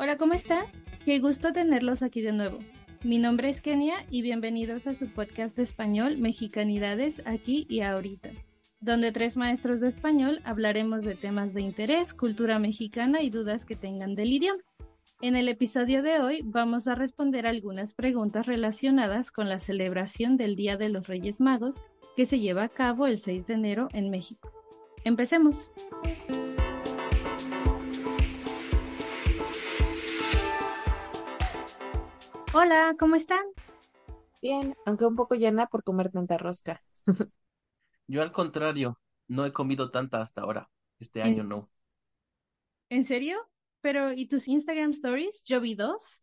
[0.00, 0.64] Hola, ¿cómo están?
[1.04, 2.60] Qué gusto tenerlos aquí de nuevo.
[3.02, 8.30] Mi nombre es Kenia y bienvenidos a su podcast de español Mexicanidades aquí y ahorita,
[8.80, 13.74] donde tres maestros de español hablaremos de temas de interés, cultura mexicana y dudas que
[13.74, 14.62] tengan del idioma.
[15.20, 20.54] En el episodio de hoy vamos a responder algunas preguntas relacionadas con la celebración del
[20.54, 21.82] Día de los Reyes Magos
[22.14, 24.52] que se lleva a cabo el 6 de enero en México.
[25.02, 25.72] Empecemos.
[32.54, 33.44] Hola, ¿cómo están?
[34.40, 36.82] Bien, aunque un poco llena por comer tanta rosca.
[38.06, 38.98] Yo al contrario,
[39.28, 40.70] no he comido tanta hasta ahora.
[40.98, 41.70] Este año no.
[42.90, 43.38] ¿En serio?
[43.80, 45.42] Pero, ¿y tus Instagram stories?
[45.44, 46.22] Yo vi dos.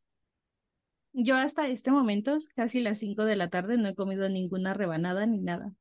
[1.13, 5.25] Yo hasta este momento, casi las 5 de la tarde, no he comido ninguna rebanada
[5.25, 5.73] ni nada.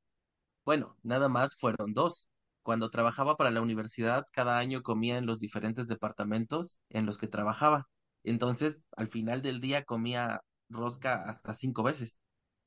[0.65, 2.29] Bueno, nada más fueron dos.
[2.63, 7.29] Cuando trabajaba para la universidad, cada año comía en los diferentes departamentos en los que
[7.29, 7.89] trabajaba.
[8.25, 12.19] Entonces, al final del día comía rosca hasta cinco veces.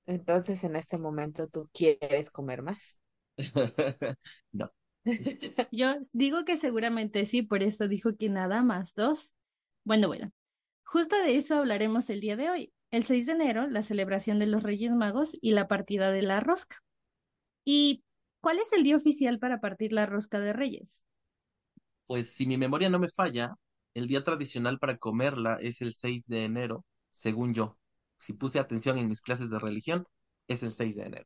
[0.06, 3.00] Entonces, en este momento, ¿tú quieres comer más?
[4.54, 4.72] No.
[5.72, 9.34] Yo digo que seguramente sí, por eso dijo que nada más dos.
[9.84, 10.32] Bueno, bueno,
[10.86, 14.48] justo de eso hablaremos el día de hoy, el 6 de enero, la celebración de
[14.48, 16.78] los Reyes Magos y la partida de la rosca.
[17.66, 18.04] ¿Y
[18.42, 21.06] cuál es el día oficial para partir la rosca de Reyes?
[22.06, 23.56] Pues si mi memoria no me falla,
[23.98, 27.80] el día tradicional para comerla es el 6 de enero, según yo.
[28.18, 30.06] Si puse atención en mis clases de religión,
[30.48, 31.26] es el 6 de enero.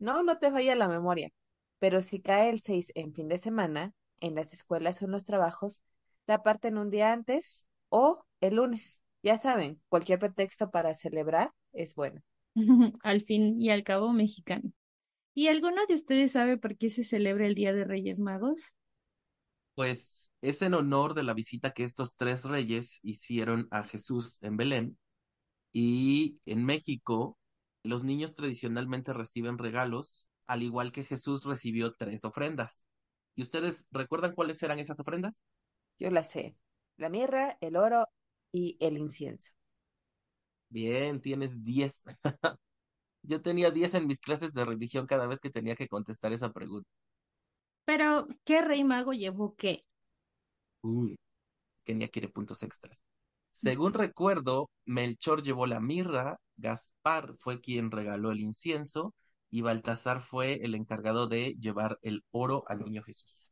[0.00, 1.30] No, no te falla la memoria.
[1.78, 5.24] Pero si cae el 6 en fin de semana, en las escuelas o en los
[5.24, 5.82] trabajos,
[6.26, 9.00] la parten un día antes o el lunes.
[9.22, 12.20] Ya saben, cualquier pretexto para celebrar es bueno.
[13.04, 14.72] al fin y al cabo mexicano.
[15.32, 18.74] ¿Y alguno de ustedes sabe por qué se celebra el Día de Reyes Magos?
[19.74, 24.56] Pues es en honor de la visita que estos tres reyes hicieron a Jesús en
[24.56, 24.98] Belén.
[25.72, 27.38] Y en México,
[27.84, 32.86] los niños tradicionalmente reciben regalos, al igual que Jesús recibió tres ofrendas.
[33.36, 35.40] ¿Y ustedes recuerdan cuáles eran esas ofrendas?
[36.00, 36.56] Yo la sé.
[36.96, 38.08] La mirra, el oro
[38.52, 39.52] y el incienso.
[40.68, 42.02] Bien, tienes diez.
[43.22, 46.52] Yo tenía diez en mis clases de religión cada vez que tenía que contestar esa
[46.52, 46.88] pregunta.
[47.90, 49.84] Pero, ¿qué rey mago llevó qué?
[50.80, 51.18] Uy,
[51.82, 53.02] Kenia quiere puntos extras.
[53.50, 59.12] Según recuerdo, Melchor llevó la mirra, Gaspar fue quien regaló el incienso
[59.50, 63.50] y Baltasar fue el encargado de llevar el oro al niño Jesús.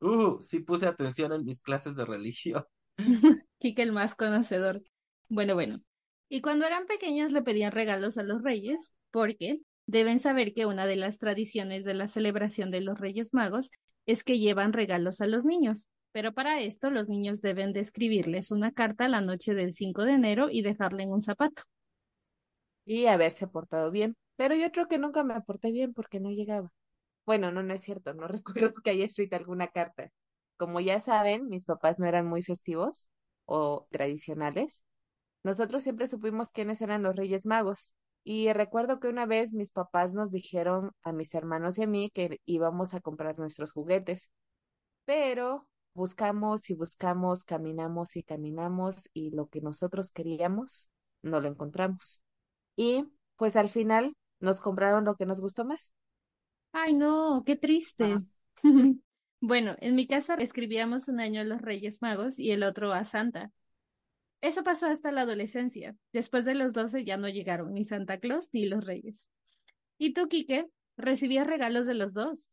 [0.00, 2.64] Uh, sí puse atención en mis clases de religión.
[3.58, 4.82] Kike el más conocedor.
[5.30, 5.80] Bueno, bueno.
[6.28, 10.86] Y cuando eran pequeños le pedían regalos a los reyes, porque deben saber que una
[10.86, 13.70] de las tradiciones de la celebración de los Reyes Magos
[14.04, 15.88] es que llevan regalos a los niños.
[16.12, 20.12] Pero para esto los niños deben de escribirles una carta la noche del 5 de
[20.12, 21.62] enero y dejarle en un zapato.
[22.84, 24.14] Y haberse portado bien.
[24.36, 26.70] Pero yo creo que nunca me porté bien porque no llegaba.
[27.24, 28.12] Bueno, no, no es cierto.
[28.12, 30.10] No recuerdo que haya escrito alguna carta.
[30.58, 33.08] Como ya saben, mis papás no eran muy festivos
[33.46, 34.84] o tradicionales.
[35.44, 37.94] Nosotros siempre supimos quiénes eran los Reyes Magos.
[38.30, 42.10] Y recuerdo que una vez mis papás nos dijeron a mis hermanos y a mí
[42.12, 44.30] que íbamos a comprar nuestros juguetes.
[45.06, 50.90] Pero buscamos y buscamos, caminamos y caminamos y lo que nosotros queríamos
[51.22, 52.20] no lo encontramos.
[52.76, 55.94] Y pues al final nos compraron lo que nos gustó más.
[56.72, 58.18] Ay, no, qué triste.
[59.40, 63.06] bueno, en mi casa escribíamos un año a los Reyes Magos y el otro a
[63.06, 63.52] Santa.
[64.40, 65.96] Eso pasó hasta la adolescencia.
[66.12, 69.30] Después de los doce ya no llegaron ni Santa Claus ni los Reyes.
[69.98, 70.68] ¿Y tú, Quique?
[70.96, 72.52] ¿Recibías regalos de los dos?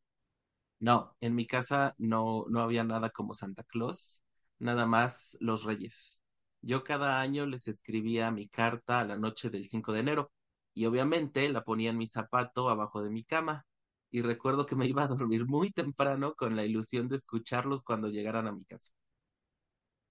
[0.79, 4.23] No, en mi casa no, no había nada como Santa Claus,
[4.59, 6.21] nada más los Reyes.
[6.61, 10.31] Yo cada año les escribía mi carta a la noche del 5 de enero
[10.73, 13.65] y obviamente la ponía en mi zapato abajo de mi cama.
[14.11, 18.09] Y recuerdo que me iba a dormir muy temprano con la ilusión de escucharlos cuando
[18.09, 18.91] llegaran a mi casa.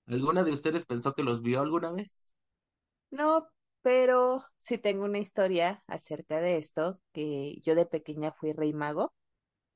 [0.06, 2.32] ¿Alguna de ustedes pensó que los vio alguna vez?
[3.10, 3.48] No,
[3.82, 9.14] pero sí tengo una historia acerca de esto, que yo de pequeña fui rey mago.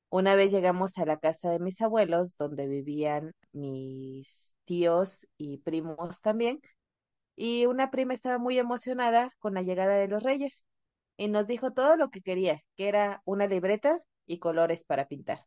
[0.09, 6.21] Una vez llegamos a la casa de mis abuelos, donde vivían mis tíos y primos
[6.21, 6.61] también,
[7.35, 10.65] y una prima estaba muy emocionada con la llegada de los reyes
[11.17, 15.45] y nos dijo todo lo que quería, que era una libreta y colores para pintar.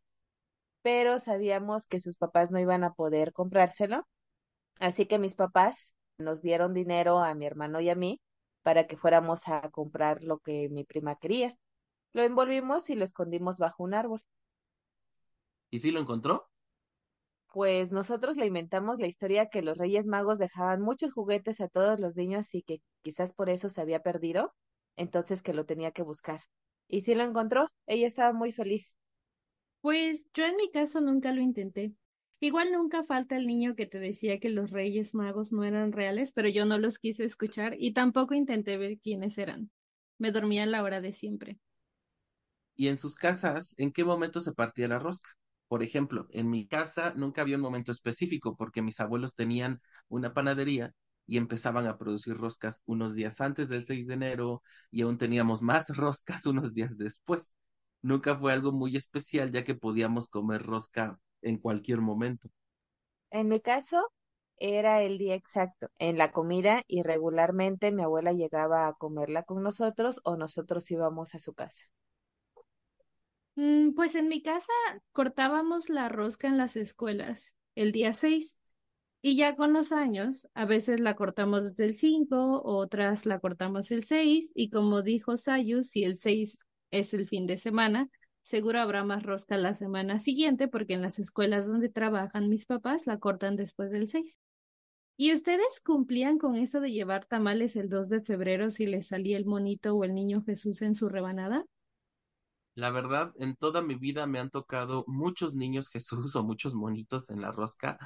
[0.83, 4.07] Pero sabíamos que sus papás no iban a poder comprárselo
[4.83, 8.19] Así que mis papás nos dieron dinero a mi hermano y a mí
[8.63, 11.55] para que fuéramos a comprar lo que mi prima quería.
[12.11, 14.19] Lo envolvimos y lo escondimos bajo un árbol.
[15.71, 16.49] ¿Y si lo encontró?
[17.53, 22.01] Pues nosotros le inventamos la historia que los Reyes Magos dejaban muchos juguetes a todos
[22.01, 24.53] los niños y que quizás por eso se había perdido,
[24.97, 26.41] entonces que lo tenía que buscar.
[26.89, 28.97] Y sí lo encontró, ella estaba muy feliz.
[29.79, 31.93] Pues yo en mi caso nunca lo intenté.
[32.43, 36.33] Igual nunca falta el niño que te decía que los Reyes Magos no eran reales,
[36.33, 39.71] pero yo no los quise escuchar y tampoco intenté ver quiénes eran.
[40.17, 41.57] Me dormía a la hora de siempre.
[42.75, 45.29] ¿Y en sus casas, en qué momento se partía la rosca?
[45.67, 50.33] Por ejemplo, en mi casa nunca había un momento específico porque mis abuelos tenían una
[50.33, 50.93] panadería
[51.25, 54.61] y empezaban a producir roscas unos días antes del 6 de enero
[54.91, 57.55] y aún teníamos más roscas unos días después.
[58.01, 62.49] Nunca fue algo muy especial ya que podíamos comer rosca en cualquier momento.
[63.31, 64.11] En mi caso,
[64.57, 69.61] era el día exacto en la comida y regularmente mi abuela llegaba a comerla con
[69.63, 71.85] nosotros o nosotros íbamos a su casa.
[73.55, 74.71] Mm, pues en mi casa
[75.11, 78.57] cortábamos la rosca en las escuelas el día 6
[79.21, 83.91] y ya con los años a veces la cortamos desde el 5, otras la cortamos
[83.91, 86.57] el 6 y como dijo Sayu, si el 6
[86.91, 88.09] es el fin de semana,
[88.43, 93.07] seguro habrá más rosca la semana siguiente porque en las escuelas donde trabajan mis papás
[93.07, 94.39] la cortan después del 6.
[95.17, 99.37] ¿Y ustedes cumplían con eso de llevar tamales el 2 de febrero si les salía
[99.37, 101.65] el monito o el niño Jesús en su rebanada?
[102.75, 107.31] La verdad, en toda mi vida me han tocado muchos niños Jesús o muchos monitos
[107.31, 107.97] en la rosca,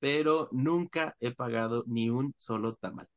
[0.00, 3.08] pero nunca he pagado ni un solo tamal.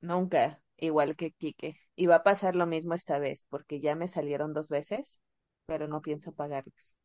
[0.00, 1.78] Nunca, igual que Quique.
[1.96, 5.20] Y va a pasar lo mismo esta vez, porque ya me salieron dos veces,
[5.66, 6.96] pero no pienso pagarlos.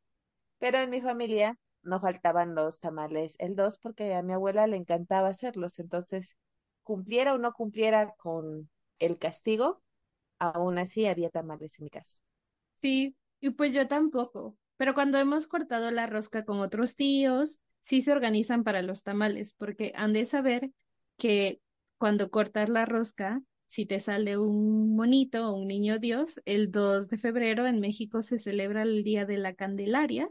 [0.60, 4.78] Pero en mi familia no faltaban los tamales el 2 porque a mi abuela le
[4.78, 6.38] encantaba hacerlos, entonces
[6.84, 8.70] cumpliera o no cumpliera con
[9.00, 9.82] el castigo,
[10.40, 12.18] aún así había tamales en mi casa.
[12.76, 14.58] Sí, y pues yo tampoco.
[14.78, 19.54] Pero cuando hemos cortado la rosca con otros tíos, sí se organizan para los tamales,
[19.54, 20.72] porque han de saber
[21.18, 21.62] que
[21.98, 23.42] cuando cortas la rosca,
[23.72, 28.22] si te sale un monito o un niño Dios, el 2 de febrero en México
[28.22, 30.30] se celebra el Día de la Candelaria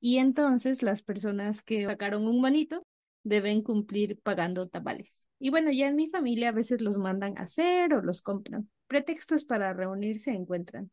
[0.00, 2.86] y entonces las personas que sacaron un monito
[3.22, 5.26] deben cumplir pagando tamales.
[5.38, 8.68] Y bueno, ya en mi familia a veces los mandan a hacer o los compran.
[8.86, 10.90] Pretextos para reunirse encuentran.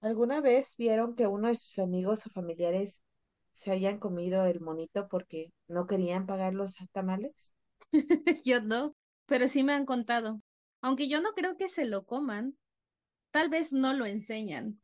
[0.00, 3.02] ¿Alguna vez vieron que uno de sus amigos o familiares
[3.52, 7.52] se hayan comido el monito porque no querían pagar los tamales?
[8.42, 8.96] Yo no,
[9.26, 10.40] pero sí me han contado.
[10.80, 12.58] Aunque yo no creo que se lo coman,
[13.32, 14.80] tal vez no lo enseñan.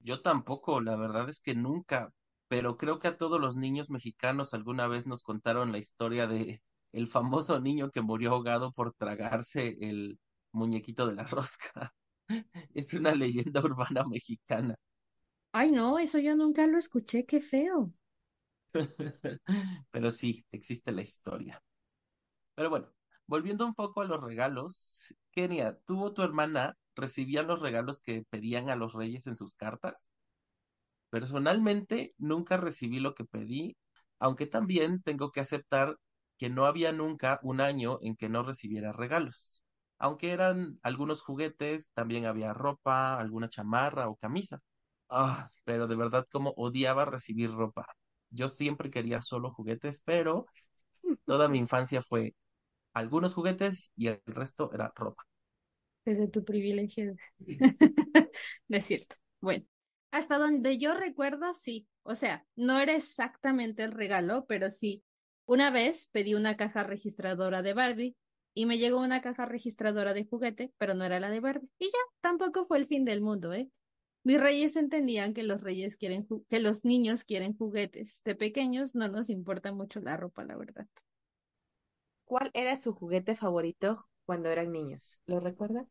[0.00, 2.12] Yo tampoco, la verdad es que nunca,
[2.48, 6.62] pero creo que a todos los niños mexicanos alguna vez nos contaron la historia de
[6.92, 10.18] el famoso niño que murió ahogado por tragarse el
[10.52, 11.94] muñequito de la rosca.
[12.74, 14.76] Es una leyenda urbana mexicana.
[15.52, 17.92] Ay, no, eso yo nunca lo escuché, qué feo.
[19.90, 21.62] Pero sí, existe la historia.
[22.54, 22.92] Pero bueno,
[23.30, 28.24] volviendo un poco a los regalos, Kenia, ¿tú o tu hermana recibían los regalos que
[28.28, 30.10] pedían a los reyes en sus cartas?
[31.10, 33.76] Personalmente, nunca recibí lo que pedí,
[34.18, 35.96] aunque también tengo que aceptar
[36.38, 39.64] que no había nunca un año en que no recibiera regalos.
[39.98, 44.58] Aunque eran algunos juguetes, también había ropa, alguna chamarra o camisa.
[45.08, 47.86] Ah, pero de verdad como odiaba recibir ropa.
[48.30, 50.46] Yo siempre quería solo juguetes, pero
[51.26, 52.34] toda mi infancia fue
[52.92, 55.24] algunos juguetes y el resto era ropa.
[56.04, 57.14] Desde tu privilegio.
[58.68, 59.16] no es cierto.
[59.40, 59.64] Bueno,
[60.10, 61.86] hasta donde yo recuerdo, sí.
[62.02, 65.04] O sea, no era exactamente el regalo, pero sí.
[65.46, 68.16] Una vez pedí una caja registradora de Barbie
[68.54, 71.68] y me llegó una caja registradora de juguete, pero no era la de Barbie.
[71.78, 73.70] Y ya, tampoco fue el fin del mundo, ¿eh?
[74.22, 78.20] Mis reyes entendían que los reyes quieren que los niños quieren juguetes.
[78.24, 80.86] De pequeños no nos importa mucho la ropa, la verdad.
[82.30, 85.20] ¿Cuál era su juguete favorito cuando eran niños?
[85.26, 85.84] ¿Lo recuerda?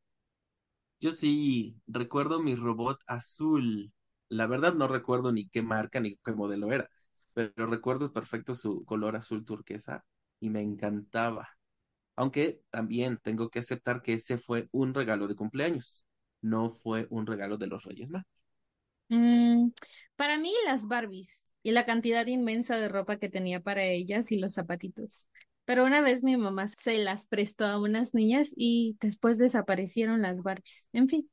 [1.00, 3.92] Yo sí, recuerdo mi robot azul.
[4.28, 6.90] La verdad no recuerdo ni qué marca ni qué modelo era,
[7.34, 10.06] pero recuerdo perfecto su color azul turquesa
[10.40, 11.50] y me encantaba.
[12.16, 16.06] Aunque también tengo que aceptar que ese fue un regalo de cumpleaños,
[16.42, 18.28] no fue un regalo de los Reyes Magos.
[19.10, 19.72] Mm,
[20.16, 24.38] para mí las Barbies y la cantidad inmensa de ropa que tenía para ellas y
[24.40, 25.28] los zapatitos.
[25.70, 30.42] Pero una vez mi mamá se las prestó a unas niñas y después desaparecieron las
[30.42, 30.88] Barbies.
[30.94, 31.30] En fin.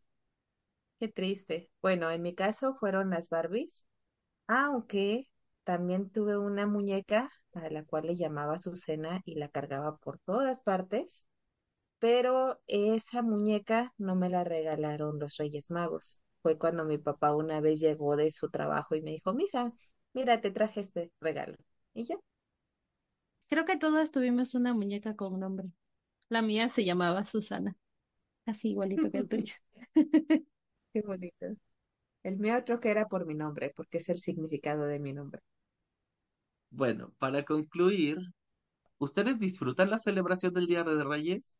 [1.00, 1.70] Qué triste.
[1.80, 3.86] Bueno, en mi caso fueron las Barbies,
[4.46, 5.28] aunque
[5.64, 10.62] también tuve una muñeca a la cual le llamaba Azucena y la cargaba por todas
[10.62, 11.26] partes,
[11.98, 16.20] pero esa muñeca no me la regalaron los Reyes Magos.
[16.42, 19.72] Fue cuando mi papá una vez llegó de su trabajo y me dijo, mija,
[20.12, 21.56] mira, te traje este regalo.
[21.94, 22.16] y ya.
[23.48, 25.68] Creo que todas tuvimos una muñeca con nombre.
[26.28, 27.76] La mía se llamaba Susana,
[28.46, 29.54] así igualito que el tuyo.
[30.92, 31.46] Qué bonito.
[32.22, 35.40] El mío creo que era por mi nombre, porque es el significado de mi nombre.
[36.70, 38.18] Bueno, para concluir,
[38.98, 41.58] ¿ustedes disfrutan la celebración del Día de Reyes?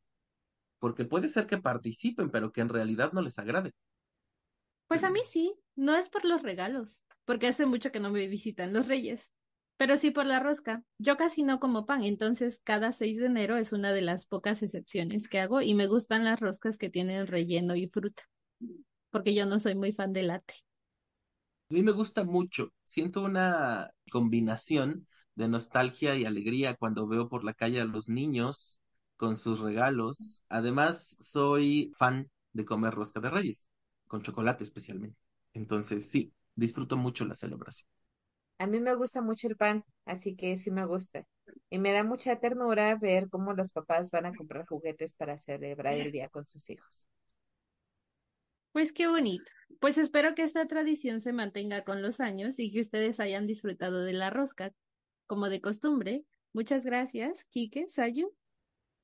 [0.78, 3.72] Porque puede ser que participen, pero que en realidad no les agrade.
[4.88, 8.26] Pues a mí sí, no es por los regalos, porque hace mucho que no me
[8.26, 9.32] visitan los reyes,
[9.76, 10.82] pero sí por la rosca.
[10.98, 14.62] Yo casi no como pan, entonces cada 6 de enero es una de las pocas
[14.62, 18.24] excepciones que hago y me gustan las roscas que tienen relleno y fruta,
[19.10, 20.54] porque yo no soy muy fan de latte.
[21.70, 22.72] A mí me gusta mucho.
[22.84, 28.80] Siento una combinación de nostalgia y alegría cuando veo por la calle a los niños
[29.16, 30.44] con sus regalos.
[30.48, 33.66] Además, soy fan de comer rosca de reyes,
[34.06, 35.18] con chocolate especialmente.
[35.54, 37.88] Entonces, sí, disfruto mucho la celebración.
[38.58, 41.26] A mí me gusta mucho el pan, así que sí me gusta.
[41.70, 45.94] Y me da mucha ternura ver cómo los papás van a comprar juguetes para celebrar
[45.94, 47.06] el día con sus hijos.
[48.72, 49.50] Pues qué bonito.
[49.80, 54.02] Pues espero que esta tradición se mantenga con los años y que ustedes hayan disfrutado
[54.04, 54.72] de la rosca,
[55.26, 56.24] como de costumbre.
[56.52, 58.34] Muchas gracias, Quique, Sayu.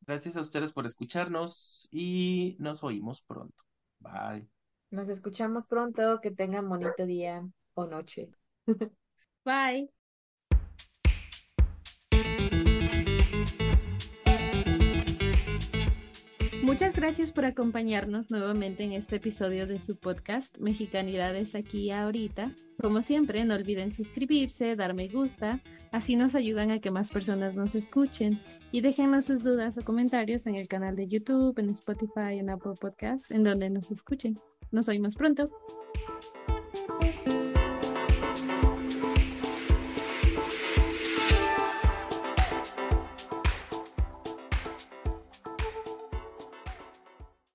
[0.03, 3.65] Gracias a ustedes por escucharnos y nos oímos pronto.
[3.99, 4.49] Bye.
[4.91, 8.31] Nos escuchamos pronto, que tengan bonito día o noche.
[9.45, 9.91] Bye.
[16.63, 22.55] Muchas gracias por acompañarnos nuevamente en este episodio de su podcast Mexicanidades aquí ahorita.
[22.81, 27.55] Como siempre, no olviden suscribirse, dar me gusta, así nos ayudan a que más personas
[27.55, 32.39] nos escuchen y déjenos sus dudas o comentarios en el canal de YouTube, en Spotify,
[32.39, 34.39] en Apple Podcasts, en donde nos escuchen.
[34.71, 35.51] Nos oímos pronto.